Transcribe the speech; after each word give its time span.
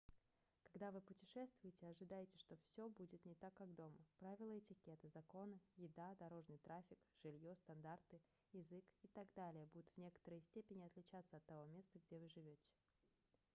когда 0.63 0.89
вы 0.89 0.99
путешествуете 0.99 1.85
ожидайте 1.87 2.35
что 2.39 2.55
всё 2.65 2.89
будет 2.89 3.23
не 3.23 3.35
так 3.35 3.53
как 3.53 3.71
дома 3.75 3.99
правила 4.17 4.57
этикета 4.57 5.07
законы 5.09 5.61
еда 5.77 6.15
дорожный 6.15 6.57
трафик 6.57 6.97
жильё 7.23 7.53
стандарты 7.53 8.19
язык 8.51 8.83
и 9.03 9.07
так 9.09 9.27
далее 9.35 9.67
будут 9.67 9.91
в 9.93 9.97
некоторой 9.99 10.41
степени 10.41 10.85
отличаться 10.85 11.37
от 11.37 11.45
того 11.45 11.65
места 11.65 11.99
где 12.07 12.17
вы 12.17 12.27
живёте 12.29 12.67